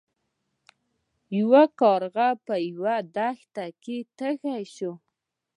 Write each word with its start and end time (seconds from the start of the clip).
یو 1.37 1.51
کارغه 1.79 2.27
په 2.45 2.55
یوه 2.69 2.95
دښته 3.15 3.65
کې 3.83 3.97
تږی 4.17 4.61
شو. 4.75 4.91